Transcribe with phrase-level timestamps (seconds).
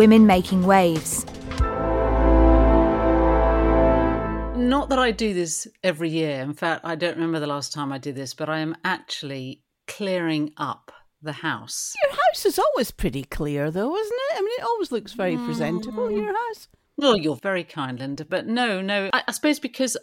[0.00, 1.26] Women Making Waves.
[4.56, 6.40] Not that I do this every year.
[6.40, 9.62] In fact, I don't remember the last time I did this, but I am actually
[9.86, 10.90] clearing up
[11.20, 11.94] the house.
[12.02, 14.36] Your house is always pretty clear, though, isn't it?
[14.38, 16.16] I mean, it always looks very presentable, Mm.
[16.16, 16.68] your house.
[16.96, 19.10] Well, you're very kind, Linda, but no, no.
[19.12, 19.98] I, I suppose because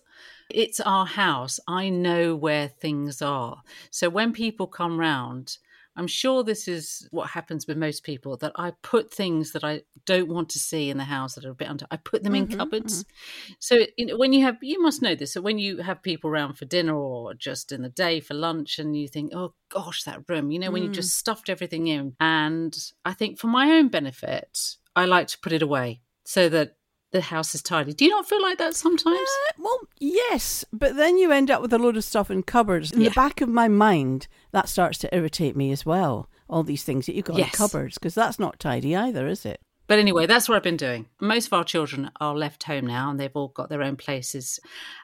[0.52, 3.64] it's our house, I know where things are.
[3.90, 5.58] So when people come round,
[5.98, 9.82] I'm sure this is what happens with most people that I put things that I
[10.06, 11.88] don't want to see in the house that are a bit under.
[11.90, 13.04] I put them in mm-hmm, cupboards.
[13.04, 13.54] Mm-hmm.
[13.60, 15.34] So you know, when you have, you must know this.
[15.34, 18.80] So when you have people around for dinner or just in the day for lunch,
[18.80, 21.20] and you think, oh gosh, that room, you know, when you just mm.
[21.20, 22.16] stuffed everything in.
[22.20, 26.77] And I think for my own benefit, I like to put it away so that
[27.12, 27.94] the house is tidy.
[27.94, 29.18] Do you not feel like that sometimes?
[29.18, 32.92] Uh, well, yes, but then you end up with a load of stuff in cupboards.
[32.92, 33.10] In Yeah.
[33.10, 36.30] the back of my mind, that starts to irritate me as well.
[36.50, 37.48] All these things that you've got Yes.
[37.54, 39.62] in cupboards, because that's not tidy either, is it?
[39.88, 41.08] But anyway, that's what I've been doing.
[41.22, 44.60] Most of our children are left home now and they've all got their own places.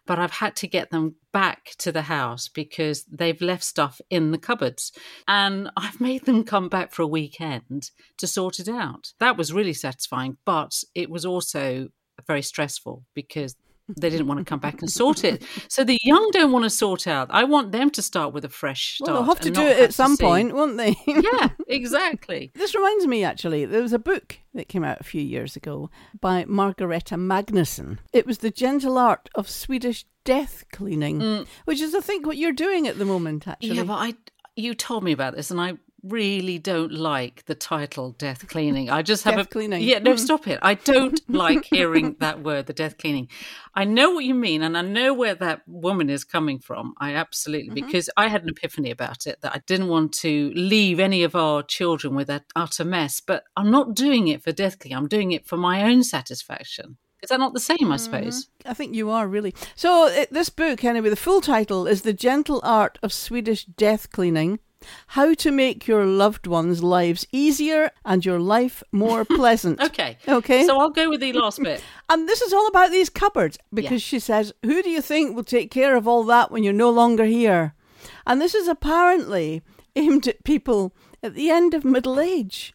[0.05, 4.31] But I've had to get them back to the house because they've left stuff in
[4.31, 4.91] the cupboards.
[5.25, 9.13] And I've made them come back for a weekend to sort it out.
[9.21, 11.87] That was really satisfying, but it was also
[12.27, 13.55] very stressful because
[13.89, 15.43] they didn't want to come back and sort it.
[15.67, 17.27] So the young don't want to sort out.
[17.31, 19.07] I want them to start with a fresh start.
[19.09, 20.95] Well, they'll have to do it at some see- point, won't they?
[21.07, 22.51] Yeah, exactly.
[22.55, 25.89] This reminds me, actually, there was a book that came out a few years ago
[26.19, 27.97] by Margareta Magnusson.
[28.13, 32.53] It was The Gentle Art of Swedish Death Cleaning, which is, I think, what you're
[32.53, 33.71] doing at the moment, actually.
[33.71, 33.75] Mm.
[33.75, 34.13] Yeah, but I
[34.55, 39.01] you told me about this, and I really don't like the title "death cleaning." I
[39.01, 39.81] just have Death a cleaning.
[39.83, 40.19] Yeah, no, Mm.
[40.19, 40.59] stop it.
[40.61, 43.29] I don't like hearing that word, the death cleaning.
[43.73, 46.93] I know what you mean, and I know where that woman is coming from.
[46.99, 47.87] I absolutely Mm-hmm.
[47.87, 51.35] because I had an epiphany about it that I didn't want to leave any of
[51.35, 53.21] our children with that utter mess.
[53.21, 54.97] But I'm not doing it for death cleaning.
[54.97, 56.97] I'm doing it for my own satisfaction.
[57.21, 57.89] Is that not the same?
[57.89, 58.49] I suppose.
[58.65, 59.55] I think you are really.
[59.75, 64.11] So, it, this book, anyway, the full title is The Gentle Art of Swedish Death
[64.11, 64.59] Cleaning
[65.07, 69.81] How to Make Your Loved Ones' Lives Easier and Your Life More Pleasant.
[69.81, 70.17] Okay.
[70.27, 70.65] Okay.
[70.65, 71.83] So I'll go with the last bit.
[72.09, 75.43] And this is all about these cupboards because she says, Who do you think will
[75.43, 77.73] take care of all that when you're no longer here?
[78.27, 79.61] And this is apparently
[79.95, 80.93] aimed at people
[81.23, 82.73] at the end of middle age.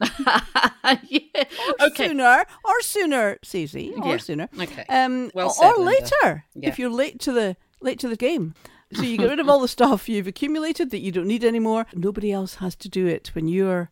[1.09, 1.45] yeah.
[1.81, 2.09] Or Okay.
[2.09, 4.17] sooner, or sooner, Susie, or Yeah.
[4.17, 4.49] sooner.
[4.59, 4.85] Okay.
[4.89, 5.85] Um, Well or said, Linda.
[5.85, 6.69] later Yeah.
[6.69, 8.55] if you're late to the late to the game.
[8.93, 11.87] So you get rid of all the stuff you've accumulated that you don't need anymore.
[11.95, 13.91] Nobody else has to do it when you're,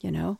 [0.00, 0.38] you know,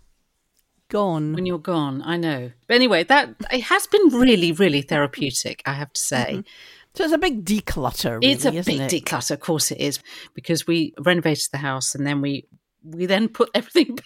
[0.89, 1.35] gone.
[1.35, 2.03] when you're gone.
[2.05, 2.51] I know.
[2.67, 5.63] But anyway, that it has been really, really therapeutic.
[5.67, 6.41] I have to say, mm-hmm.
[6.95, 8.21] so it's a big declutter.
[8.21, 8.91] Really, it's a big it?
[8.91, 9.33] declutter.
[9.33, 10.01] Of course, it is
[10.35, 12.47] because we renovated the house and then we
[12.85, 14.05] we then put everything back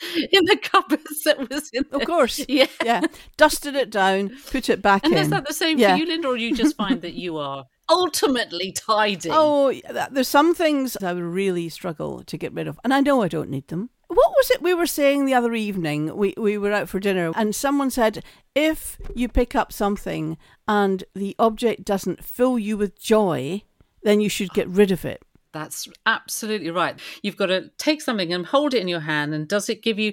[0.32, 1.84] in the cupboards that was in.
[1.92, 2.44] Of course.
[2.48, 2.66] yeah.
[2.84, 3.02] yeah,
[3.36, 5.18] dusted it down, put it back And in.
[5.20, 5.92] is that the same Yeah.
[5.94, 9.30] for you, Linda, or you just find that you are ultimately tidy?
[9.32, 13.00] Oh, th- there's some things I would really struggle to get rid of, and I
[13.00, 13.90] know I don't need them.
[14.08, 16.16] What was it we were saying the other evening?
[16.16, 21.04] We we were out for dinner, and someone said, if you pick up something and
[21.14, 23.62] the object doesn't fill you with joy,
[24.02, 25.22] then you should get rid of it.
[25.52, 27.00] That's absolutely right.
[27.22, 29.98] You've got to take something and hold it in your hand, and does it give
[29.98, 30.12] you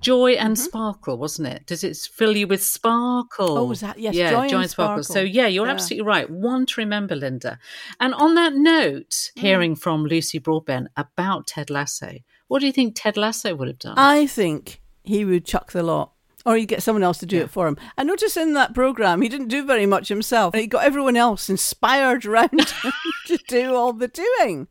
[0.00, 0.64] joy and Mm-hmm.
[0.64, 1.16] sparkle?
[1.18, 1.66] Wasn't it?
[1.66, 3.58] Does it fill you with sparkle?
[3.58, 5.02] Oh, is that- yes, yeah, joy and So sparkle.
[5.04, 5.72] So, yeah, you're Yeah.
[5.72, 6.28] absolutely right.
[6.28, 7.58] One to remember, Linda.
[8.00, 9.40] And on that note, Mm.
[9.40, 12.16] hearing from Lucy Broadbent about Ted Lasso,
[12.48, 13.94] what do you think Ted Lasso would have done?
[13.98, 16.11] I think he would chuck the lot.
[16.44, 17.76] Or he'd get someone else to do it for him.
[17.96, 20.54] I noticed in that programme he didn't do very much himself.
[20.54, 22.50] He got everyone else inspired around
[22.82, 22.92] him
[23.26, 24.68] to do all the doing.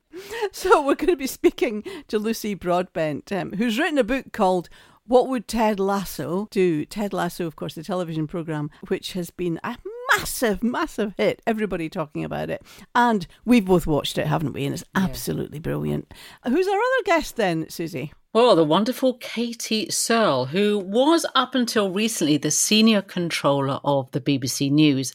[0.51, 4.69] So we're going to be speaking to Lucy Broadbent, um, who's written a book called
[5.05, 6.85] What Would Ted Lasso Do?
[6.85, 9.77] Ted Lasso, of course, the television programme, which has been a
[10.17, 11.41] massive, massive hit.
[11.45, 12.61] Everybody talking about it.
[12.95, 14.65] And we've both watched it, haven't we?
[14.65, 16.13] And it's absolutely brilliant.
[16.43, 18.13] Who's our other guest then, Susie?
[18.33, 24.21] Well, the wonderful Katy Searle, who was up until recently the senior controller of the
[24.21, 25.13] BBC News.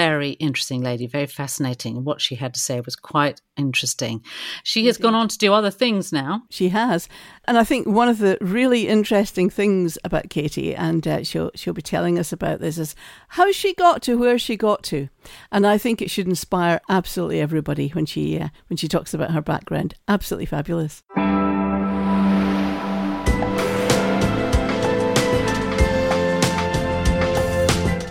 [0.00, 2.04] Very interesting lady, very fascinating.
[2.04, 4.24] What she had to say was quite interesting.
[4.64, 6.44] She has gone on to do other things now.
[6.48, 7.06] She has,
[7.44, 11.74] and I think one of the really interesting things about Katy, and uh, she'll she'll
[11.74, 12.94] be telling us about this, is
[13.28, 15.10] how she got to where she got to,
[15.52, 19.32] and I think it should inspire absolutely everybody when she uh, when she talks about
[19.32, 19.96] her background.
[20.08, 21.02] Absolutely fabulous.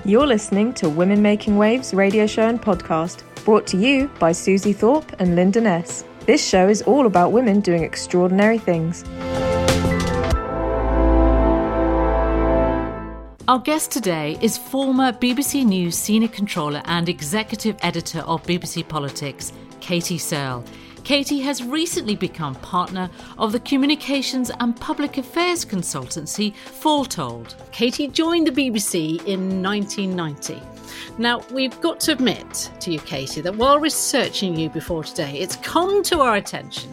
[0.09, 4.73] You're listening to Women Making Waves radio show and podcast, brought to you by Susie
[4.73, 6.03] Thorpe and Linda Ness.
[6.25, 9.03] This show is all about women doing extraordinary things.
[13.47, 19.53] Our guest today is former BBC News senior controller and executive editor of BBC Politics,
[19.79, 20.65] Katy Searle.
[21.03, 27.55] Katy has recently become partner of the communications and public affairs consultancy Fourtold.
[27.71, 30.61] Katy joined the BBC in 1990.
[31.17, 35.55] Now, we've got to admit to you, Katy, that while researching you before today, it's
[35.57, 36.91] come to our attention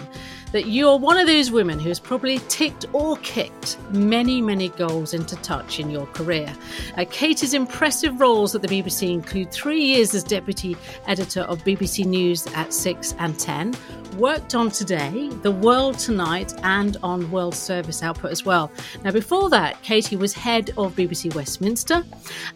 [0.56, 5.12] that you're one of those women who has probably ticked or kicked many, many goals
[5.12, 6.50] into touch in your career.
[6.96, 10.74] Uh, Katy's impressive roles at the BBC include three years as deputy
[11.06, 13.74] editor of BBC News at 6 and 10,
[14.16, 18.70] worked on Today, The World Tonight, and on World Service Output as well.
[19.04, 22.04] Now, before that, Katy was head of BBC Westminster,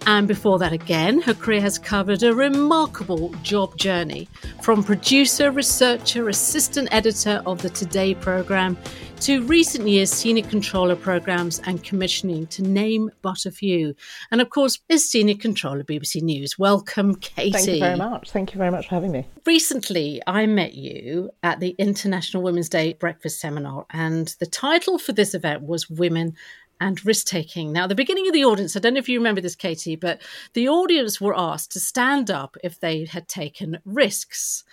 [0.07, 4.29] and before that again, her career has covered a remarkable job journey
[4.63, 8.79] from producer, researcher, assistant editor of the Today programme
[9.21, 13.95] to recent years senior controller programs and commissioning, to name but a few.
[14.31, 16.59] And of course, as senior controller BBC News.
[16.59, 17.51] Welcome, Katy.
[17.53, 18.31] Thank you very much.
[18.31, 19.27] Thank you very much for having me.
[19.45, 25.13] Recently, I met you at the International Women's Day breakfast seminar, and the title for
[25.13, 26.35] this event was Women
[26.81, 27.73] and risk taking.
[27.73, 30.23] Now, the beginning of the audience, I don't know if you remember this, Katy, but
[30.55, 34.65] the audience were asked to stand up if they had taken risks.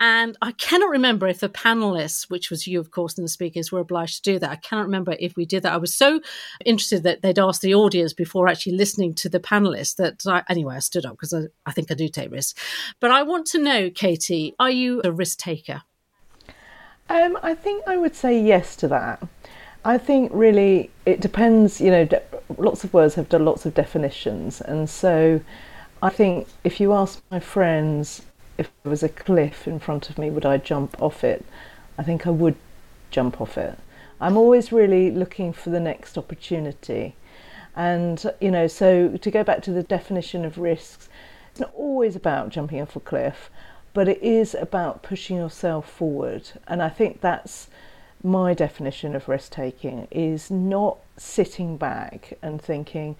[0.00, 3.72] And I cannot remember if the panelists, which was you, of course, and the speakers,
[3.72, 4.50] were obliged to do that.
[4.50, 5.72] I cannot remember if we did that.
[5.72, 6.20] I was so
[6.64, 10.76] interested that they'd asked the audience before actually listening to the panelists that I, anyway,
[10.76, 12.54] I stood up because I, I think I do take risks.
[13.00, 15.82] But I want to know, Katy, are you a risk taker?
[17.08, 19.26] Um, I think I would say yes to that.
[19.84, 22.22] I think really it depends, you know, de-
[22.56, 24.60] lots of words have done lots of definitions.
[24.60, 25.40] And so
[26.02, 28.22] I think if you ask my friends,
[28.58, 31.44] if there was a cliff in front of me, would I jump off it?
[31.96, 32.56] I think I would
[33.10, 33.78] jump off it.
[34.20, 37.14] I'm always really looking for the next opportunity.
[37.76, 41.08] And, you know, so to go back to the definition of risks,
[41.50, 43.50] it's not always about jumping off a cliff,
[43.94, 46.50] but it is about pushing yourself forward.
[46.66, 47.68] And I think that's
[48.22, 53.14] my definition of risk taking is not sitting back and thinking,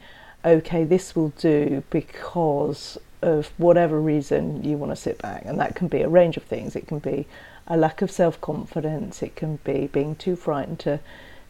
[0.44, 5.44] okay, this will do because of whatever reason you want to sit back.
[5.44, 6.76] And that can be a range of things.
[6.76, 7.26] It can be
[7.66, 11.00] a lack of self confidence, it can be being too frightened to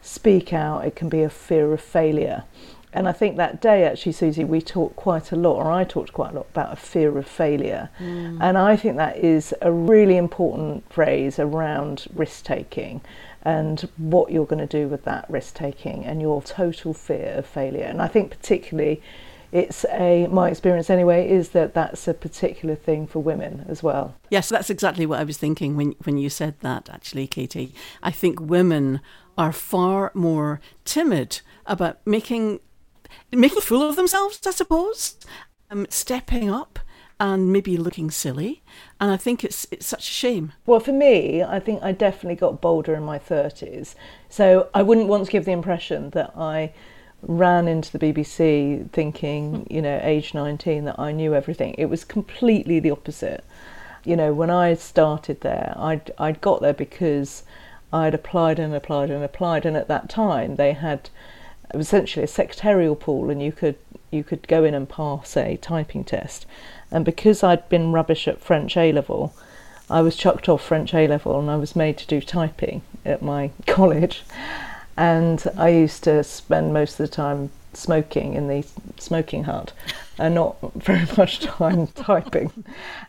[0.01, 2.43] speak out, it can be a fear of failure.
[2.91, 6.11] And I think that day, actually, Susie, we talked quite a lot, or I talked
[6.11, 7.89] quite a lot about a fear of failure.
[7.99, 8.39] Mm.
[8.41, 13.01] And I think that is a really important phrase around risk taking
[13.43, 17.45] and what you're going to do with that risk taking and your total fear of
[17.45, 17.85] failure.
[17.85, 19.03] And I think, particularly,
[19.51, 24.15] it's a my experience anyway is that that's a particular thing for women as well.
[24.29, 27.73] Yes, that's exactly what I was thinking when when you said that actually Katy.
[28.03, 29.01] I think women
[29.37, 32.59] are far more timid about making
[33.31, 35.17] making a fool of themselves, I suppose,
[35.69, 36.79] um, stepping up
[37.19, 38.61] and maybe looking silly.
[38.99, 40.53] And I think it's it's such a shame.
[40.65, 43.95] Well, for me, I think I definitely got bolder in my thirties.
[44.29, 46.71] So I wouldn't want to give the impression that I
[47.21, 49.73] ran into the BBC thinking, hmm.
[49.73, 51.75] you know, age 19, that I knew everything.
[51.77, 53.43] It was completely the opposite.
[54.03, 57.43] You know, when I started there, I'd, I'd got there because
[57.91, 61.09] I'd applied and applied and applied, and at that time they had
[61.73, 63.75] essentially a secretarial pool, and you could
[64.11, 66.45] you could go in and pass a typing test.
[66.91, 69.33] And because I'd been rubbish at French A level,
[69.89, 73.21] I was chucked off French A level, and I was made to do typing at
[73.21, 74.23] my college.
[74.99, 78.65] And I used to spend most of the time smoking in the
[78.97, 79.71] smoking hut
[80.17, 82.65] and not very much time typing.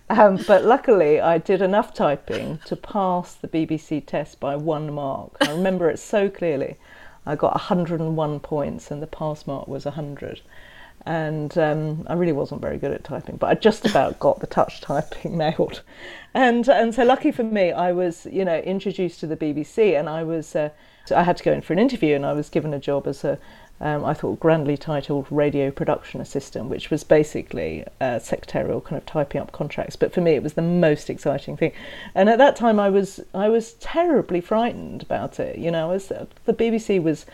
[0.09, 5.33] Um, but luckily, I did enough typing to pass the BBC test by one mark.
[5.41, 6.77] I remember it so clearly.
[7.27, 10.43] I got 101 points and the pass mark was 100.
[11.07, 14.47] And um, I really wasn't very good at typing, but I just about got the
[14.47, 15.83] touch typing nailed.
[16.35, 20.09] And and so lucky for me, I was you know introduced to the BBC, and
[20.09, 20.69] I was uh,
[21.11, 23.09] so I had to go in for an interview, and I was given a job
[23.09, 23.37] as a,
[23.81, 29.07] um, I thought, grandly titled radio production assistant, which was basically a secretarial kind of
[29.07, 29.97] typing up contracts.
[29.97, 31.73] But for me, it was the most exciting thing.
[32.15, 35.59] And at that time, I was I was terribly frightened about it.
[35.59, 36.13] You know, as
[36.45, 37.27] the BBC was,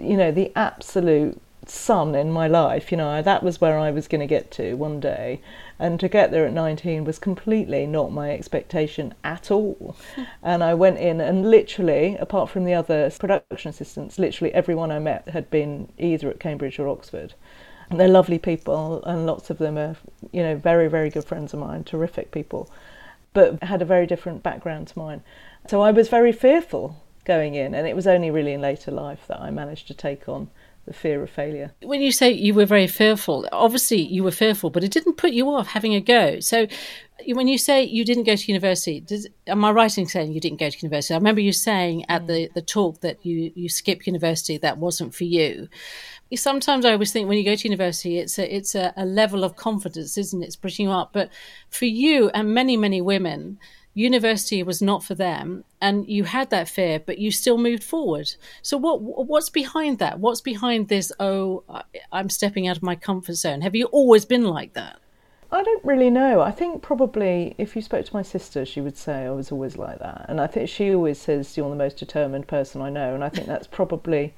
[0.00, 2.92] you know, the absolute sun in my life.
[2.92, 5.40] You know, that was where I was going to get to one day.
[5.78, 9.96] And to get there at 19 was completely not my expectation at all.
[10.42, 15.00] and I went in, and literally, apart from the other production assistants, literally everyone I
[15.00, 17.34] met had been either at Cambridge or Oxford.
[17.90, 19.96] And they're lovely people, and lots of them are,
[20.32, 22.70] you know, very, very good friends of mine, terrific people,
[23.32, 25.22] but had a very different background to mine.
[25.68, 29.26] So I was very fearful going in, and it was only really in later life
[29.26, 30.50] that I managed to take on
[30.86, 31.72] the fear of failure.
[31.82, 35.32] When you say you were very fearful, obviously you were fearful, but it didn't put
[35.32, 36.40] you off having a go.
[36.40, 36.66] So
[37.28, 40.40] when you say you didn't go to university, does, am I right in saying you
[40.40, 41.14] didn't go to university?
[41.14, 42.26] I remember you saying at mm.
[42.26, 45.68] the, the talk that you, you skipped university, that wasn't for you.
[46.34, 49.44] Sometimes I always think when you go to university, it's a, it's a, a level
[49.44, 50.46] of confidence, isn't it?
[50.46, 51.12] It's bringing you up.
[51.12, 51.30] But
[51.70, 53.58] for you and many, many women,
[53.94, 58.34] university was not for them and you had that fear but you still moved forward
[58.60, 61.62] so what what's behind that what's behind this oh
[62.12, 64.98] i'm stepping out of my comfort zone have you always been like that
[65.54, 66.40] I don't really know.
[66.40, 69.76] I think probably if you spoke to my sister, she would say I was always
[69.76, 70.26] like that.
[70.28, 73.14] And I think she always says you're the most determined person I know.
[73.14, 74.34] And I think that's probably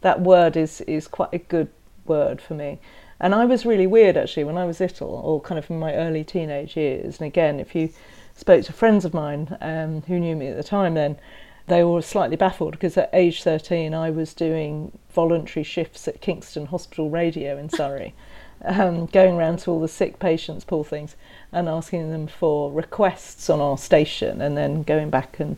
[0.00, 1.68] that word is is quite a good
[2.04, 2.80] word for me.
[3.20, 5.94] And I was really weird actually when I was little, or kind of in my
[5.94, 7.18] early teenage years.
[7.20, 7.90] And again, if you
[8.36, 11.18] spoke to friends of mine um, who knew me at the time, then
[11.66, 16.66] they were slightly baffled because at age 13 I was doing voluntary shifts at Kingston
[16.66, 18.14] Hospital Radio in Surrey
[18.64, 21.16] um, going around to all the sick patients, poor things,
[21.52, 25.56] and asking them for requests on our station, and then going back and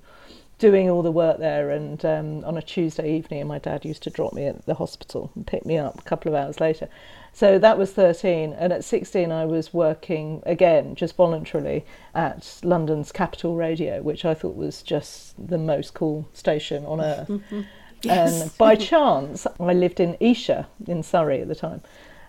[0.59, 1.71] doing all the work there.
[1.71, 5.31] And um, on a Tuesday evening, my dad used to drop me at the hospital
[5.35, 6.89] and pick me up a couple of hours later.
[7.33, 13.13] So that was 13, and at 16, I was working again, just voluntarily, at London's
[13.13, 17.31] Capital Radio, which I thought was just the most cool station on earth.
[18.03, 18.43] yes.
[18.43, 21.83] And by chance, I lived in Esher in Surrey at the time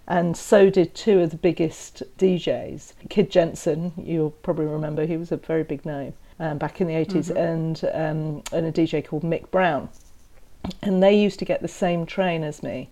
[0.09, 2.93] and so did two of the biggest DJs.
[3.09, 6.95] Kid Jensen, you'll probably remember, he was a very big name um, back in the
[6.95, 7.37] 80s, mm-hmm.
[7.37, 9.87] and, um, and a DJ called Mick Brown.
[10.81, 12.89] And they used to get the same train as me.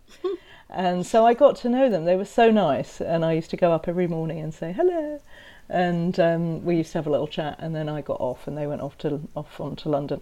[0.69, 2.05] And so I got to know them.
[2.05, 5.21] They were so nice, and I used to go up every morning and say hello.
[5.69, 8.57] And um, we used to have a little chat, and then I got off, and
[8.57, 10.21] they went off to off on to London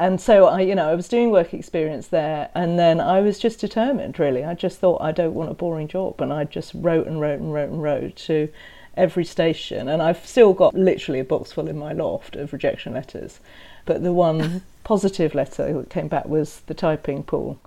[0.00, 3.38] and so I, you know, I was doing work experience there, and then I was
[3.38, 4.18] just determined.
[4.18, 7.20] Really, I just thought I don't want a boring job, and I just wrote and
[7.20, 8.48] wrote and wrote and wrote to
[8.96, 12.94] every station, and I've still got literally a box full in my loft of rejection
[12.94, 13.40] letters.
[13.84, 17.58] But the one positive letter that came back was the typing pool.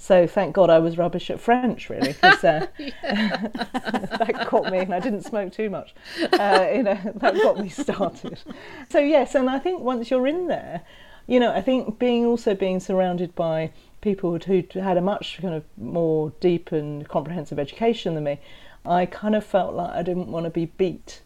[0.00, 2.66] So thank God I was rubbish at French, really, because uh,
[3.02, 5.94] that got me, and I didn't smoke too much.
[6.32, 8.40] Uh, you know, that got me started.
[8.88, 10.80] So yes, and I think once you're in there,
[11.26, 15.52] you know, I think being also being surrounded by people who had a much kind
[15.52, 18.40] of more deep and comprehensive education than me,
[18.86, 21.20] I kind of felt like I didn't want to be beat.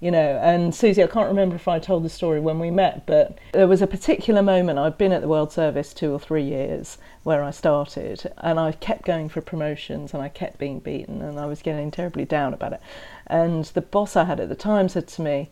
[0.00, 3.06] You know, and Susie, I can't remember if I told the story when we met,
[3.06, 4.78] but there was a particular moment.
[4.78, 8.72] I'd been at the World Service two or three years where I started, and I
[8.72, 12.52] kept going for promotions and I kept being beaten, and I was getting terribly down
[12.52, 12.80] about it.
[13.26, 15.50] And the boss I had at the time said to me,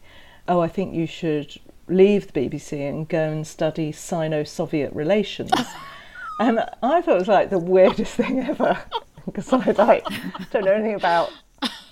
[0.49, 1.59] Oh, I think you should
[1.89, 5.53] leave the BBC and go and study Sino-Soviet relations.
[6.41, 8.79] and I thought it was like the weirdest thing ever
[9.25, 10.05] because I like
[10.51, 11.31] don't know anything about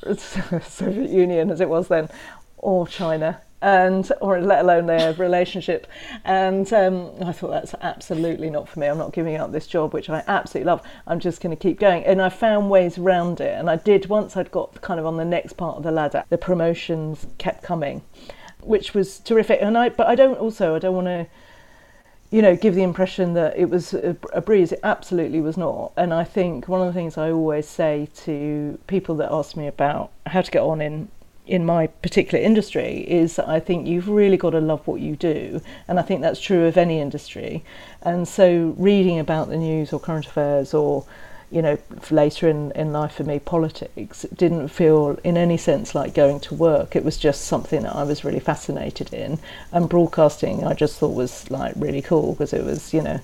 [0.02, 0.16] the
[0.68, 2.08] Soviet Union as it was then
[2.60, 5.86] or China and or let alone their relationship
[6.24, 9.92] and um, I thought that's absolutely not for me I'm not giving up this job
[9.92, 13.38] which I absolutely love I'm just going to keep going and I found ways around
[13.42, 15.90] it and I did once I'd got kind of on the next part of the
[15.90, 18.02] ladder the promotions kept coming
[18.62, 19.60] which was terrific.
[19.62, 21.26] And I, but I don't also I don't want to,
[22.30, 24.72] you know, give the impression that it was a, a, breeze.
[24.72, 25.92] It absolutely was not.
[25.96, 29.66] And I think one of the things I always say to people that ask me
[29.66, 31.08] about how to get on in
[31.50, 35.16] in my particular industry is that I think you've really got to love what you
[35.16, 37.64] do, and I think that's true of any industry.
[38.02, 41.04] And so, reading about the news or current affairs or
[41.50, 41.76] you know,
[42.12, 46.54] later in, in life for me, politics didn't feel in any sense like going to
[46.54, 46.94] work.
[46.94, 49.36] It was just something that I was really fascinated in.
[49.72, 53.18] And broadcasting, I just thought was like really cool because it was, you know,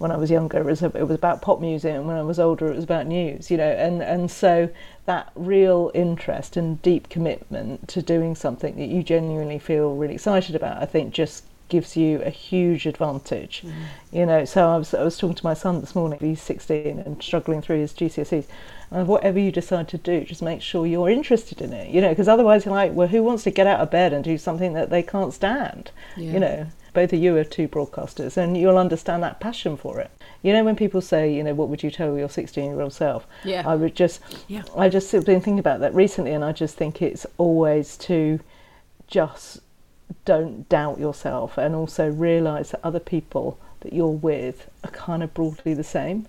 [0.00, 2.40] when I was younger, it was, it was about pop music, and when I was
[2.40, 3.68] older, it was about news, you know.
[3.68, 4.70] And, and so
[5.04, 10.56] that real interest and deep commitment to doing something that you genuinely feel really excited
[10.56, 13.62] about, I think just gives you a huge advantage.
[13.62, 13.72] Mm.
[14.10, 16.18] You know, so I was I was talking to my son this morning.
[16.18, 18.46] He's 16 and struggling through his GCSEs.
[18.90, 21.90] And whatever you decide to do, just make sure you're interested in it.
[21.90, 24.24] You know, because otherwise you're like, well, who wants to get out of bed and
[24.24, 25.90] do something that they can't stand?
[26.16, 26.32] Yeah.
[26.32, 30.10] You know, both of you are two broadcasters, and you'll understand that passion for it.
[30.42, 32.92] You know, when people say, you know, what would you tell your 16 year old
[32.92, 33.26] self?
[33.44, 33.62] Yeah.
[33.66, 34.62] I would just, yeah.
[34.76, 38.40] I just been thinking about that recently, and I just think it's always to
[39.06, 39.60] just
[40.24, 45.32] don't doubt yourself and also realize that other people that you're with are kind of
[45.34, 46.26] broadly the same.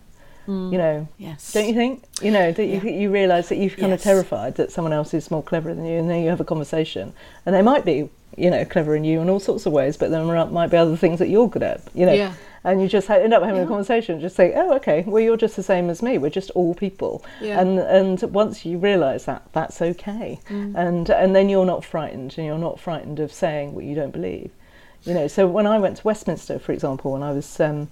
[0.48, 0.72] Mm.
[0.72, 1.54] You know, yes.
[1.54, 2.04] don't you think?
[2.22, 2.82] You know that yeah.
[2.82, 4.00] you you realise that you're kind yes.
[4.00, 6.46] of terrified that someone else is more clever than you, and then you have a
[6.46, 7.14] conversation,
[7.46, 10.10] and they might be, you know, clever in you in all sorts of ways, but
[10.10, 11.82] there might be other things that you're good at.
[11.94, 12.34] You know, yeah.
[12.64, 13.66] and you just end up having Yeah.
[13.66, 16.18] a conversation, just say, "Oh, okay, well, you're just the same as me.
[16.18, 17.60] We're just all people." Yeah.
[17.62, 20.76] And and once you realise that, that's okay, Mm.
[20.76, 24.12] and and then you're not frightened, and you're not frightened of saying what you don't
[24.12, 24.50] believe.
[25.04, 27.90] You know, so when I went to Westminster, for example, when I was um,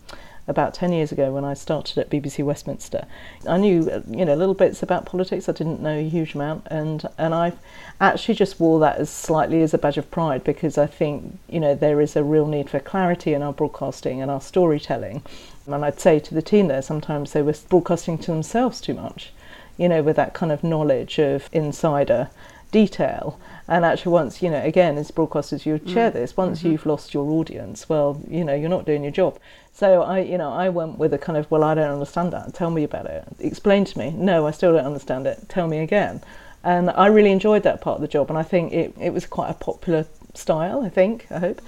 [0.48, 3.05] about 10 years ago when I started at BBC Westminster,
[3.48, 5.48] I knew, uh, you know, little bits about politics.
[5.48, 6.67] I didn't know a huge amount.
[6.72, 7.53] And, and I
[8.01, 11.60] actually just wore that as slightly as a badge of pride because I think, you
[11.60, 15.22] know, there is a real need for clarity in our broadcasting and our storytelling.
[15.65, 19.31] And I'd say to the team there, sometimes they were broadcasting to themselves too much,
[19.77, 22.29] you know, with that kind of knowledge of insider
[22.72, 23.39] detail.
[23.69, 27.29] And actually, once, you know, again, as broadcasters, you share this, once you've lost your
[27.29, 29.38] audience, well, you know, you're not doing your job.
[29.73, 32.55] So I, you know, I went with a kind of, well, I don't understand that.
[32.55, 33.27] Tell me about it.
[33.39, 34.09] Explain to me.
[34.09, 35.47] No, I still don't understand it.
[35.49, 36.21] Tell me again.
[36.63, 38.31] And I really enjoyed that part of the job.
[38.31, 41.61] And I think it, it was quite a popular style, I think, I hope.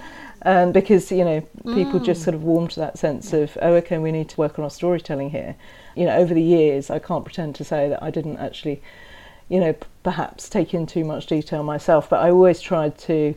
[0.44, 1.40] Um, because, you know,
[1.72, 4.58] people just sort of warmed to that sense of, oh, okay, we need to work
[4.58, 5.54] on our storytelling here.
[5.94, 8.82] You know, over the years, I can't pretend to say that I didn't actually
[9.52, 13.34] you know, p- perhaps take in too much detail myself, but I always tried to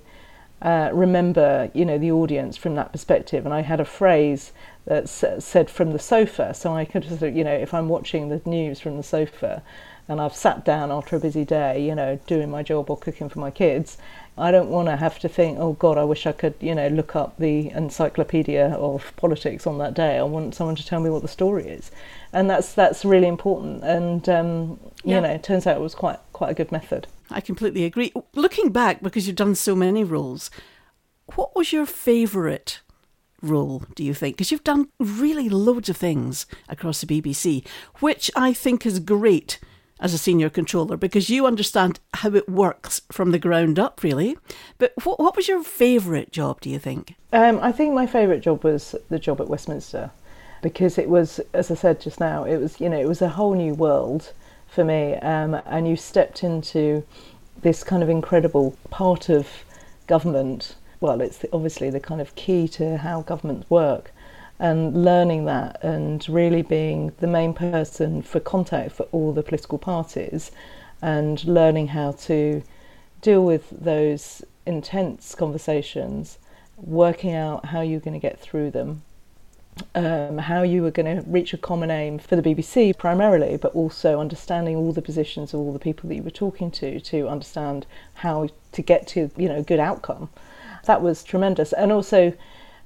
[0.62, 3.44] uh, remember, you know, the audience from that perspective.
[3.44, 4.54] And I had a phrase
[4.86, 8.42] that s- said from the sofa, so I could, you know, if I'm watching the
[8.46, 9.62] news from the sofa,
[10.08, 13.28] and I've sat down after a busy day, you know, doing my job or cooking
[13.28, 13.98] for my kids,
[14.38, 16.88] I don't want to have to think, oh God, I wish I could, you know,
[16.90, 20.18] look up the encyclopedia of politics on that day.
[20.18, 21.90] I want someone to tell me what the story is,
[22.34, 23.84] and that's that's really important.
[23.84, 25.16] And um, Yeah.
[25.16, 27.08] you know, it turns out it was quite quite a good method.
[27.32, 28.12] I completely agree.
[28.34, 30.52] Looking back, because you've done so many roles,
[31.36, 32.82] what was your favourite
[33.42, 34.36] role, do you think?
[34.36, 37.66] Because you've done really loads of things across the BBC,
[38.00, 39.60] which I think is great
[40.00, 44.38] as a senior controller because you understand how it works from the ground up, really.
[44.78, 47.16] But what, what was your favourite job, do you think?
[47.32, 50.12] Um, I think my favourite job was the job at Westminster
[50.62, 53.30] because it was, as I said just now, it was you know it was a
[53.30, 54.34] whole new world
[54.68, 57.04] for me, um, and you stepped into
[57.62, 59.48] this kind of incredible part of
[60.08, 60.76] government.
[61.00, 64.12] Well, it's obviously the kind of key to how governments work,
[64.60, 69.78] and learning that and really being the main person for contact for all the political
[69.78, 70.52] parties,
[71.02, 72.64] and learning how to
[73.22, 76.38] deal with those intense conversations,
[76.78, 79.02] working out how you're going to get through them,
[79.94, 83.74] um, how you were going to reach a common aim for the BBC primarily, but
[83.76, 87.28] also understanding all the positions of all the people that you were talking to to
[87.28, 90.30] understand how to get to you know a good outcome.
[90.86, 92.34] That was tremendous, and also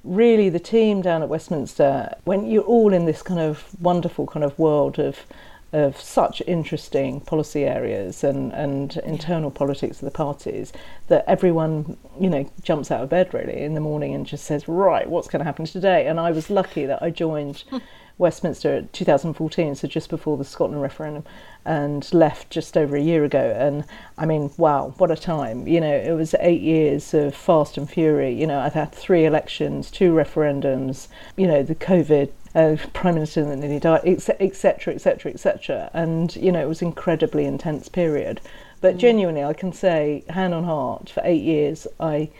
[0.02, 4.44] really the team down at Westminster when you're all in this kind of wonderful kind
[4.44, 5.26] of world of
[5.72, 10.72] of such interesting policy areas and, and internal politics of the parties
[11.06, 14.66] that everyone, you know, jumps out of bed really in the morning and just says,
[14.66, 16.08] right, what's going to happen today?
[16.08, 17.62] And I was lucky that I joined
[18.20, 21.24] Westminster in 2014, so just before the Scotland referendum,
[21.64, 23.56] and left just over a year ago.
[23.58, 23.84] And
[24.18, 25.66] I mean, wow, what a time!
[25.66, 28.32] You know, it was eight years of fast and fury.
[28.32, 31.08] You know, I've had three elections, two referendums.
[31.36, 35.90] You know, the COVID uh, prime minister that nearly died, etc., etc., etc.
[35.94, 38.40] And you know, it was an incredibly intense period.
[38.80, 42.30] But genuinely, I can say, hand on heart, for eight years, I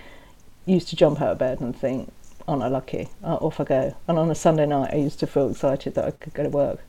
[0.64, 2.12] used to jump out of bed and think,
[2.50, 3.08] "Aren't I lucky?
[3.22, 6.04] Uh, off I go." And on a Sunday night, I used to feel excited that
[6.04, 6.80] I could go to work.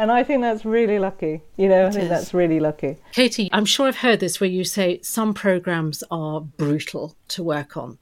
[0.00, 1.42] And I think that's really lucky.
[1.58, 2.08] You know, I think is.
[2.08, 2.96] that's really lucky.
[3.12, 7.76] Katy, I'm sure I've heard this where you say some programs are brutal to work
[7.76, 7.98] on.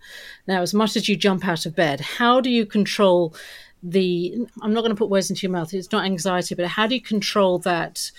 [0.46, 3.34] Now, as much as you jump out of bed, how do you control
[3.82, 4.46] the?
[4.62, 5.74] I'm not going to put words into your mouth.
[5.74, 8.12] It's not anxiety, but how do you control that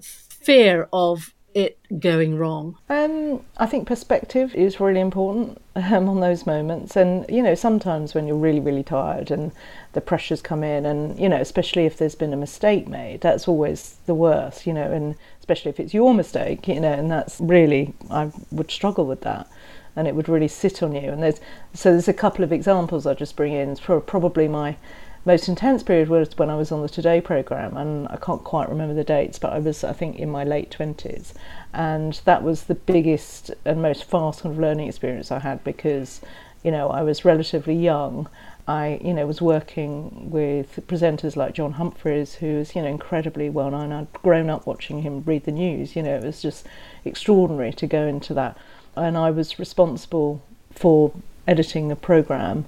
[0.00, 2.76] fear of it going wrong?
[2.88, 8.14] Um, I think perspective is really important um, on those moments, and you know sometimes
[8.14, 9.52] when you're really really tired and
[9.92, 13.48] the pressures come in, and you know especially if there's been a mistake made, that's
[13.48, 17.40] always the worst, you know, and especially if it's your mistake, you know, and that's
[17.40, 19.48] really I would struggle with that,
[19.96, 21.10] and it would really sit on you.
[21.10, 21.40] And there's
[21.74, 24.76] so there's a couple of examples I'll just bring in for probably my
[25.28, 28.70] most intense period was when I was on the Today programme, and I can't quite
[28.70, 31.34] remember the dates, but I was, I think, in my late 20s.
[31.74, 36.22] And that was the biggest and most fast kind of learning experience I had because,
[36.64, 38.26] you know, I was relatively young.
[38.66, 43.50] I, you know, was working with presenters like John Humphrys, who was, you know, incredibly
[43.50, 43.92] well known.
[43.92, 45.94] I'd grown up watching him read the news.
[45.94, 46.66] You know, it was just
[47.04, 48.56] extraordinary to go into that.
[48.96, 50.40] And I was responsible
[50.72, 51.12] for
[51.46, 52.64] editing a programme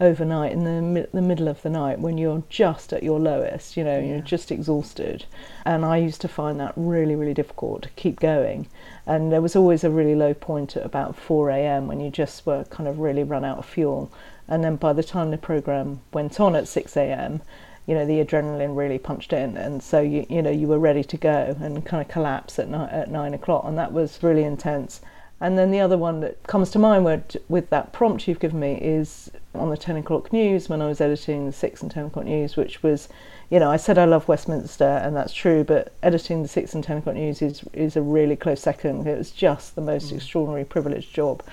[0.00, 3.82] overnight in the, the middle of the night when you're just at your lowest, you
[3.82, 5.24] know, you're just exhausted.
[5.64, 8.68] And I used to find that really, really difficult to keep going.
[9.06, 11.88] And there was always a really low point at about 4 a.m.
[11.88, 14.10] when you just were kind of really run out of fuel.
[14.46, 17.42] And then by the time the program went on at 6 a.m.,
[17.86, 21.02] you know the adrenaline really punched in, and so you you know you were ready
[21.02, 24.44] to go and kind of collapse at nine, at nine o'clock, and that was really
[24.44, 25.00] intense.
[25.40, 28.58] And then the other one that comes to mind with, with that prompt you've given
[28.58, 32.06] me is on the 10 o'clock news when I was editing the 6 and 10
[32.06, 33.08] o'clock news, which was,
[33.48, 36.82] you know, I said I love Westminster, and that's true, but editing the 6 and
[36.82, 39.06] 10 o'clock news is, is a really close second.
[39.06, 40.16] It was just the most mm.
[40.16, 41.44] extraordinary, privileged job.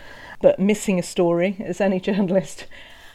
[0.42, 2.66] But missing a story, as any journalist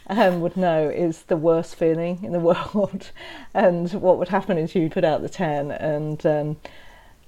[0.07, 2.39] um, would know, is the worst feeling in the
[2.73, 3.11] world.
[3.53, 6.25] and what would happen is you put out the 10 and.
[6.25, 6.57] Um,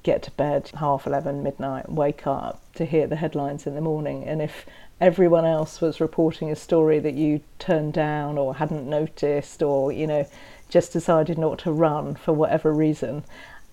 [0.03, 4.23] get to bed half 11 midnight wake up to hear the headlines in the morning.
[4.25, 4.65] And if
[5.03, 10.07] everyone else was reporting a story that you turned down or hadn't noticed or you
[10.07, 10.25] know
[10.69, 13.23] just decided not to run for whatever reason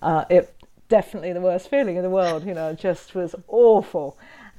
[0.01, 0.53] uh, it
[0.89, 4.17] definitely the worst feeling in the world you know just was awful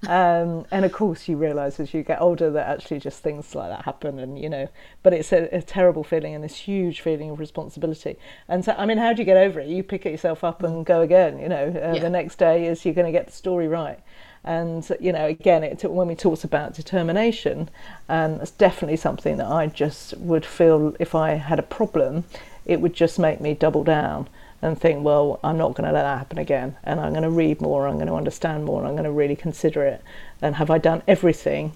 [0.09, 3.71] um, and of course, you realise as you get older that actually just things like
[3.71, 4.69] that happen, and you know.
[5.03, 8.17] But it's a, a, terrible feeling and this huge feeling of responsibility.
[8.49, 9.69] And so, I mean, how do you get over it?
[9.69, 11.39] You pick yourself up and go again.
[11.39, 12.01] You know, uh, yeah.
[12.01, 14.01] the next day is you're going to get the story right.
[14.43, 17.71] And you know, again, it, when we talked about determination,
[18.09, 22.25] and um, it's definitely something that I just would feel if I had a problem,
[22.67, 24.29] it would just make me double down
[24.63, 26.77] and think, well, I'm not going to let that happen again.
[26.85, 29.37] And I'm going to read more, I'm going to understand more, I'm going to really
[29.37, 30.03] consider it.
[30.41, 31.73] And have I done everything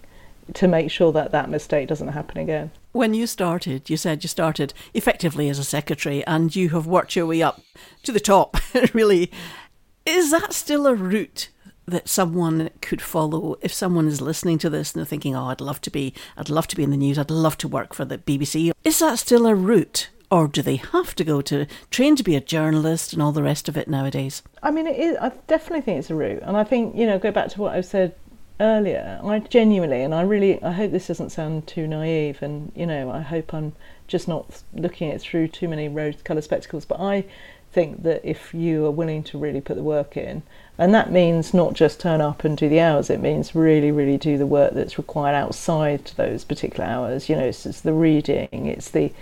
[0.54, 2.70] to make sure that that mistake doesn't happen again?
[2.92, 7.16] When you started, you said you started effectively as a secretary and you have worked
[7.16, 7.60] your way up
[8.04, 8.56] to the top,
[8.94, 9.32] really.
[10.06, 11.48] Is that still a route
[11.86, 15.60] that someone could follow if someone is listening to this and they're thinking, oh, I'd
[15.60, 18.04] love to be, I'd love to be in the news, I'd love to work for
[18.04, 18.72] the BBC?
[18.84, 22.36] Is that still a route or do they have to go to train to be
[22.36, 24.42] a journalist and all the rest of it nowadays?
[24.62, 27.18] I mean, it is, I definitely think it's a route, and I think you know,
[27.18, 28.14] go back to what I said
[28.58, 29.20] earlier.
[29.22, 33.10] I genuinely, and I really, I hope this doesn't sound too naive, and you know,
[33.10, 33.74] I hope I'm
[34.08, 36.84] just not looking at it through too many rose-coloured spectacles.
[36.84, 37.24] But I
[37.72, 40.42] think that if you are willing to really put the work in,
[40.78, 44.16] and that means not just turn up and do the hours, it means really, really
[44.16, 47.28] do the work that's required outside those particular hours.
[47.28, 49.12] You know, it's, it's the reading, it's the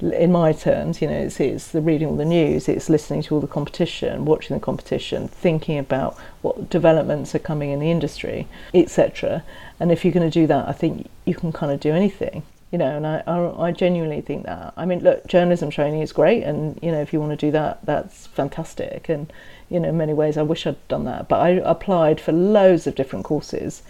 [0.00, 3.34] in my terms, you know, it's, it's the reading all the news, it's listening to
[3.34, 8.46] all the competition, watching the competition, thinking about what developments are coming in the industry,
[8.74, 9.42] etc.
[9.80, 12.42] And if you're going to do that, I think you can kind of do anything,
[12.70, 12.94] you know.
[12.94, 14.74] And I, I, I genuinely think that.
[14.76, 17.50] I mean, look, journalism training is great, and you know, if you want to do
[17.52, 19.08] that, that's fantastic.
[19.08, 19.32] And
[19.70, 21.26] you know, in many ways, I wish I'd done that.
[21.26, 23.82] But I applied for loads of different courses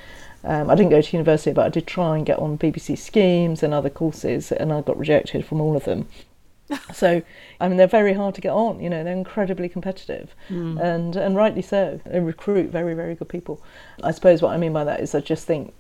[0.47, 3.63] um, I didn't go to university, but I did try and get on BBC schemes
[3.63, 6.09] and other courses, and I got rejected from all of them.
[6.93, 7.23] so,
[7.61, 8.81] I mean, they're very hard to get on.
[8.81, 10.81] You know, they're incredibly competitive, mm.
[10.81, 12.01] and and rightly so.
[12.07, 13.61] They recruit very very good people.
[14.03, 15.75] I suppose what I mean by that is I just think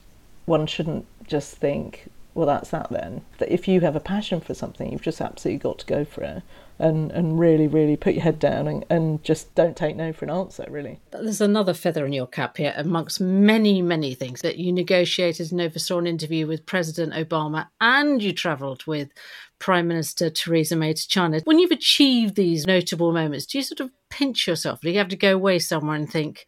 [0.46, 3.22] one shouldn't just think, well, that's that then.
[3.38, 6.22] That if you have a passion for something, you've just absolutely got to go for
[6.22, 6.42] it
[6.78, 10.24] and, and really, really put your head down and, and just don't take no for
[10.24, 11.00] an answer, really.
[11.10, 15.60] There's another feather in your cap here, amongst many, many things that you negotiated and
[15.60, 19.10] oversaw an interview with President Obama and you travelled with
[19.58, 21.40] Prime Minister Theresa May to China.
[21.44, 24.80] When you've achieved these notable moments, do you sort of pinch yourself?
[24.80, 26.46] Do you have to go away somewhere and think,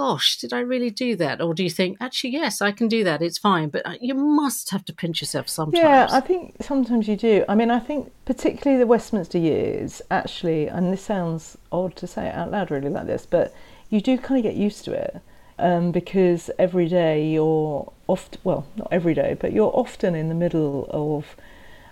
[0.00, 1.42] gosh, did I really do that?
[1.42, 4.14] Or do you think, actually, yes, I can do that, it's fine, but uh, you
[4.14, 5.82] must have to pinch yourself sometimes?
[5.82, 7.44] Yeah, I think sometimes you do.
[7.50, 12.28] I mean, I think particularly the Westminster years, actually, and this sounds odd to say
[12.28, 13.52] it out loud really like this, but
[13.90, 15.20] you do kind of get used to it.
[15.58, 20.34] Um, because every day you're often, well, not every day, but you're often in the
[20.34, 21.36] middle of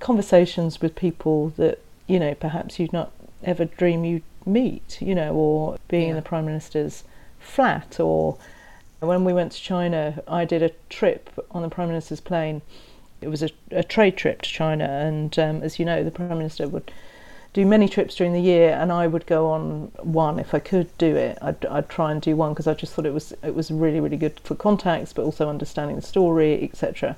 [0.01, 3.13] conversations with people that, you know, perhaps you'd not
[3.45, 6.11] ever dream you'd meet, you know, or being yeah.
[6.11, 7.05] in the Prime Minister's
[7.49, 8.39] flat or
[9.01, 12.63] when we went to China, I did a trip on the Prime Minister's plane.
[13.21, 16.37] It was a, a trade trip to China, and um, as you know, the Prime
[16.37, 16.91] Minister would
[17.53, 20.97] do many trips during the year, and I would go on one if I could
[20.99, 21.39] do it.
[21.41, 24.01] I'd, I'd try and do one because I just thought it was it was really
[24.01, 27.17] really good for contacts, but also understanding the story, etc.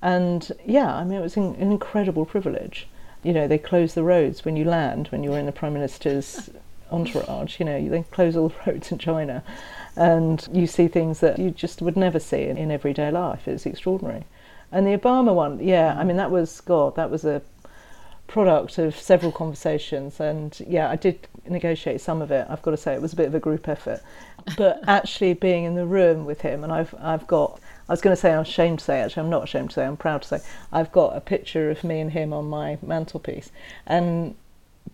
[0.00, 2.88] And yeah, I mean, it was an, an incredible privilege.
[3.22, 6.50] You know, they close the roads when you land when you're in the Prime Minister's
[6.92, 7.58] entourage.
[7.58, 9.42] You know, you then close all the roads in China,
[9.96, 13.48] and you see things that you just would never see in, in everyday life.
[13.48, 14.24] It's extraordinary.
[14.70, 17.42] And the Obama one, yeah, I mean, that was God, that was a
[18.26, 22.46] product of several conversations, and yeah, I did negotiate some of it.
[22.48, 24.00] I've got to say, it was a bit of a group effort,
[24.56, 27.60] but actually being in the room with him, and I've I've got.
[27.88, 29.00] I was going to say I'm ashamed to say.
[29.02, 29.84] Actually, I'm not ashamed to say.
[29.84, 30.40] I'm proud to say.
[30.72, 33.50] I've got a picture of me and him on my mantelpiece,
[33.86, 34.34] and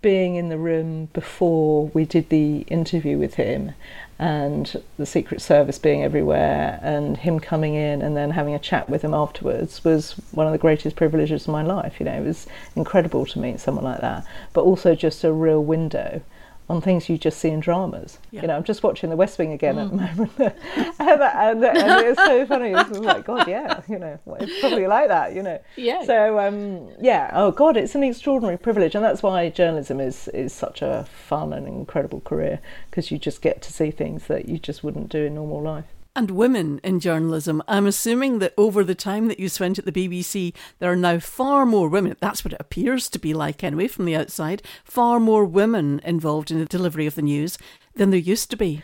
[0.00, 3.72] being in the room before we did the interview with him
[4.18, 8.88] and the Secret Service being everywhere and him coming in and then having a chat
[8.88, 12.00] with him afterwards was one of the greatest privileges of my life.
[12.00, 15.62] You know, it was incredible to meet someone like that, but also just a real
[15.62, 16.20] window
[16.68, 18.18] on things you just see in dramas.
[18.30, 18.42] Yeah.
[18.42, 19.84] You know, I'm just watching The West Wing again mm.
[19.84, 20.16] at the mm.
[20.16, 20.32] moment,
[20.98, 22.72] and, and, and, it's so funny.
[22.72, 25.60] It's like, God, yeah, you know, it's probably like that, you know.
[25.76, 26.04] Yeah.
[26.04, 30.52] So, um, yeah, oh God, it's an extraordinary privilege, and that's why journalism is is
[30.52, 34.58] such a fun and incredible career because you just get to see things that you
[34.58, 35.86] just wouldn't do in normal life
[36.18, 37.62] and women in journalism.
[37.68, 41.20] I'm assuming that over the time that you spent at the BBC, there are now
[41.20, 42.16] far more women.
[42.18, 44.60] That's what it appears to be like, anyway, from the outside.
[44.82, 47.56] Far more women involved in the delivery of the news
[47.94, 48.82] than there used to be.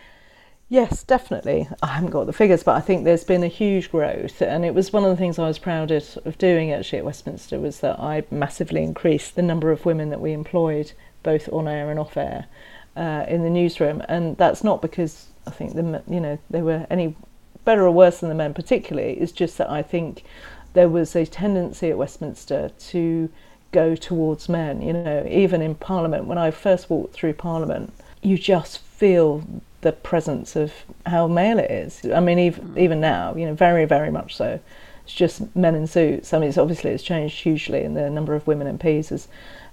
[0.69, 1.69] Yes, definitely.
[1.83, 4.73] I haven't got the figures, but I think there's been a huge growth, and it
[4.73, 7.99] was one of the things I was proudest of doing actually at Westminster was that
[7.99, 10.93] I massively increased the number of women that we employed,
[11.25, 12.47] both on air and off air,
[12.97, 16.87] uh, in the newsroom, and that's not because I think the you know they were
[16.91, 17.15] any
[17.65, 19.15] better or worse than the men particularly.
[19.15, 20.25] It's just that I think
[20.75, 23.29] there was a tendency at Westminster to
[23.73, 24.83] go towards men.
[24.83, 29.45] You know, even in Parliament, when I first walked through Parliament, you just feel
[29.81, 30.73] the presence of
[31.07, 32.05] how male it is.
[32.13, 32.79] I mean, even mm.
[32.79, 34.61] even now, you know, very very much so.
[35.05, 36.33] It's just men in suits.
[36.33, 39.29] I mean, it's obviously it's changed hugely, and the number of women MPs has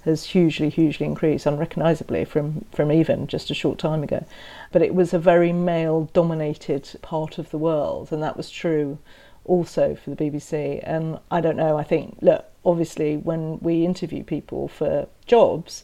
[0.05, 4.25] has hugely, hugely increased unrecognisably from, from even just a short time ago.
[4.71, 8.97] But it was a very male dominated part of the world, and that was true
[9.45, 10.81] also for the BBC.
[10.83, 15.83] And I don't know, I think, look, obviously, when we interview people for jobs,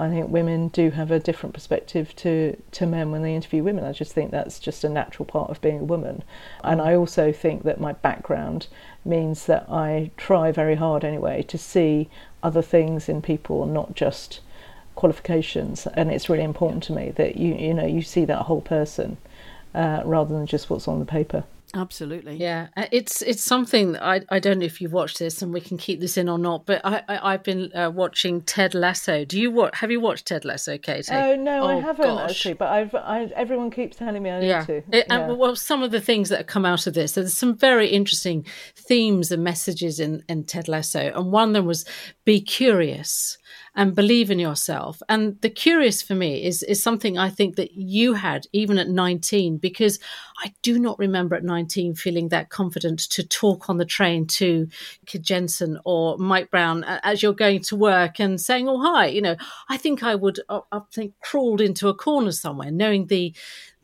[0.00, 3.84] I think women do have a different perspective to, to men when they interview women.
[3.84, 6.22] I just think that's just a natural part of being a woman.
[6.62, 8.68] And I also think that my background
[9.04, 12.08] means that I try very hard anyway to see
[12.42, 14.40] other things in people, not just
[14.94, 15.86] qualifications.
[15.86, 19.16] And it's really important to me that you you know you see that whole person
[19.74, 21.44] uh, rather than just what's on the paper.
[21.74, 22.36] Absolutely.
[22.36, 25.60] Yeah, uh, it's it's something I I don't know if you've watched this and we
[25.60, 29.24] can keep this in or not, but I, I have been uh, watching Ted Lasso.
[29.24, 29.74] Do you what?
[29.76, 31.12] Have you watched Ted Lasso, Katy?
[31.12, 32.30] Oh no, oh, I haven't gosh.
[32.30, 34.64] actually, but I've I, everyone keeps telling me I need yeah.
[34.64, 34.76] to.
[34.76, 35.04] It, yeah.
[35.10, 37.88] And well, some of the things that have come out of this, there's some very
[37.88, 41.84] interesting themes and messages in in Ted Lasso, and one of them was
[42.24, 43.37] be curious
[43.78, 45.00] and believe in yourself.
[45.08, 48.88] And the curious for me is is something I think that you had even at
[48.88, 50.00] 19 because
[50.44, 54.66] I do not remember at 19 feeling that confident to talk on the train to
[55.06, 59.22] Kid Jensen or Mike Brown as you're going to work and saying, "Oh hi," you
[59.22, 59.36] know.
[59.68, 63.32] I think I would uh, I think crawled into a corner somewhere knowing the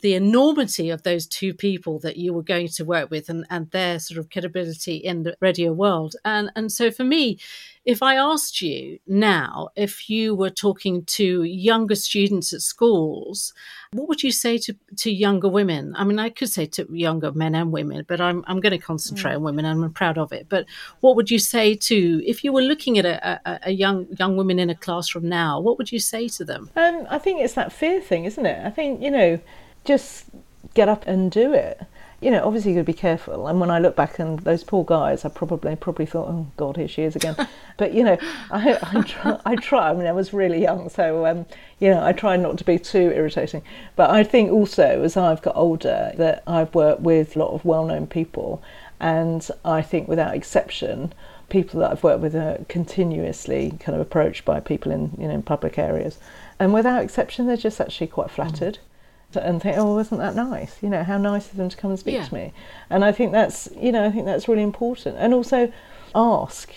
[0.04, 3.70] the enormity of those two people that you were going to work with and, and
[3.70, 6.14] their sort of credibility in the radio world.
[6.26, 7.38] And and so for me,
[7.86, 13.54] if I asked you now if you were talking to younger students at schools,
[13.92, 15.94] what would you say to, to younger women?
[15.96, 18.86] I mean, I could say to younger men and women, but I'm, I'm going to
[18.92, 19.36] concentrate mm.
[19.36, 20.50] on women and I'm proud of it.
[20.50, 20.66] But
[21.00, 24.36] what would you say to, if you were looking at a, a, a young young
[24.36, 26.70] woman in a classroom now, what would you say to them?
[26.76, 28.58] Um, I think it's that fear thing, isn't it?
[28.66, 29.40] I think, you know,
[29.84, 30.26] just
[30.74, 31.80] get up and do it.
[32.20, 33.48] You know, obviously you got to be careful.
[33.48, 36.76] And when I look back and those poor guys, I probably probably thought, oh God,
[36.76, 37.36] here she is again.
[37.76, 38.16] but you know,
[38.50, 39.90] I I try, I try.
[39.90, 41.44] I mean, I was really young, so um,
[41.80, 43.62] you know, I try not to be too irritating.
[43.94, 47.64] But I think also as I've got older, that I've worked with a lot of
[47.64, 48.62] well-known people,
[49.00, 51.12] and I think without exception,
[51.50, 55.34] people that I've worked with are continuously kind of approached by people in you know
[55.34, 56.18] in public areas,
[56.58, 58.74] and without exception, they're just actually quite flattered.
[58.74, 58.88] Mm
[59.36, 60.76] and think, oh, wasn't that nice?
[60.82, 62.26] You know, how nice of them to come and speak yeah.
[62.26, 62.52] to me.
[62.90, 65.16] And I think that's, you know, I think that's really important.
[65.18, 65.72] And also,
[66.14, 66.72] ask,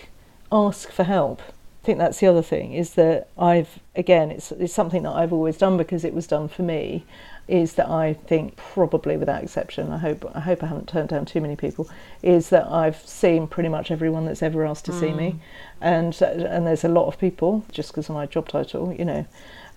[0.52, 1.42] ask for help.
[1.42, 5.32] I think that's the other thing is that I've again, it's it's something that I've
[5.32, 7.06] always done because it was done for me.
[7.48, 11.24] Is that I think probably without exception, I hope I hope I haven't turned down
[11.24, 11.90] too many people.
[12.22, 15.00] Is that I've seen pretty much everyone that's ever asked to mm.
[15.00, 15.40] see me, mm.
[15.80, 19.26] and and there's a lot of people just because of my job title, you know,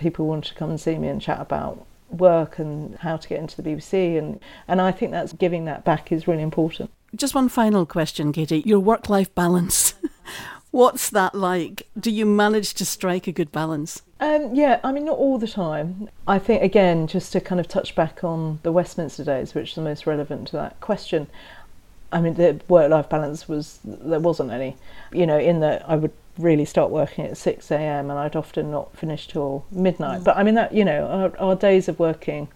[0.01, 3.39] people want to come and see me and chat about work and how to get
[3.39, 6.91] into the BBC and and I think that's giving that back is really important.
[7.15, 8.63] Just one final question, Katy.
[8.65, 9.95] Your work life balance.
[10.71, 11.89] What's that like?
[11.99, 14.03] Do you manage to strike a good balance?
[14.21, 16.09] Um, yeah, I mean, not all the time.
[16.29, 19.75] I think, again, just to kind of touch back on the Westminster days, which is
[19.75, 21.27] the most relevant to that question.
[22.13, 24.77] I mean, the work life balance was, there wasn't any.
[25.13, 26.13] You know, in that I would
[26.43, 28.11] really start working at 6 a.m.
[28.11, 30.21] and I'd often not finish till midnight.
[30.21, 30.25] Mm.
[30.25, 32.49] But I mean, that, you know, our, our days of working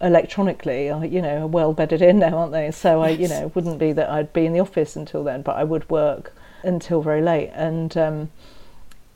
[0.00, 2.70] electronically are, you know, well bedded in now, aren't they?
[2.70, 5.42] So I, you know, it wouldn't be that I'd be in the office until then,
[5.42, 7.50] but I would work until very late.
[7.54, 8.30] And, um,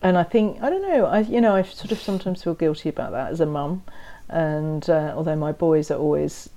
[0.02, 1.06] and I think I don't know.
[1.06, 3.82] I you know I sort of sometimes feel guilty about that as a mum,
[4.28, 6.48] and uh, although my boys are always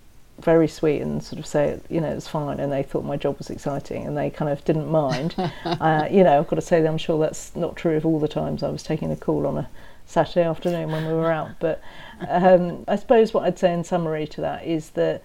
[0.44, 3.38] very sweet and sort of say you know it's fine, and they thought my job
[3.38, 5.36] was exciting, and they kind of didn't mind.
[5.66, 8.28] uh, you know, I've got to say I'm sure that's not true of all the
[8.28, 9.70] times I was taking a call on a
[10.06, 11.52] Saturday afternoon when we were out.
[11.60, 11.82] But
[12.28, 15.24] um, I suppose what I'd say in summary to that is that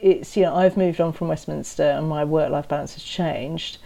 [0.00, 3.78] it's you know I've moved on from Westminster and my work life balance has changed.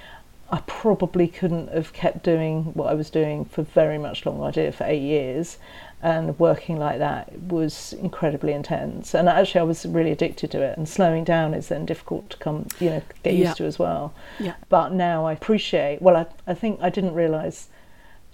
[0.50, 4.44] I probably couldn't have kept doing what I was doing for very much longer.
[4.44, 5.58] I did it for eight years,
[6.04, 9.14] and working like that was incredibly intense.
[9.14, 10.76] And actually, I was really addicted to it.
[10.76, 14.12] And slowing down is then difficult to come, you know, get used to as well.
[14.38, 14.54] Yeah.
[14.68, 16.02] But now I appreciate.
[16.02, 17.68] Well, I I think I didn't realise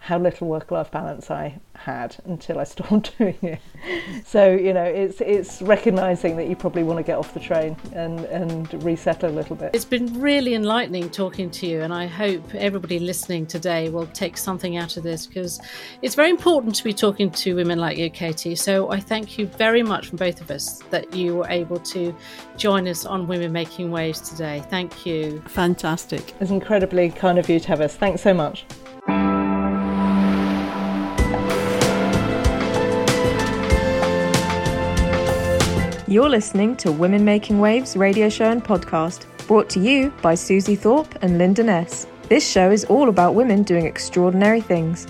[0.00, 3.60] how little work-life balance I had until I stopped doing it.
[4.24, 7.76] So you know, it's it's recognising that you probably want to get off the train
[7.92, 9.70] and and reset a little bit.
[9.74, 14.36] It's been really enlightening talking to you, and I hope everybody listening today will take
[14.36, 15.60] something out of this because
[16.02, 18.56] it's very important to be talking to women like you, Katy.
[18.56, 22.14] So I thank you very much from both of us that you were able to
[22.56, 24.62] join us on Women Making Waves today.
[24.70, 25.42] Thank you.
[25.46, 26.34] Fantastic.
[26.40, 27.96] It's incredibly kind of you to have us.
[27.96, 28.64] Thanks so much.
[36.10, 40.74] You're listening to Women Making Waves radio show and podcast, brought to you by Susie
[40.74, 42.08] Thorpe and Linda Ness.
[42.28, 45.06] This show is all about women doing extraordinary things.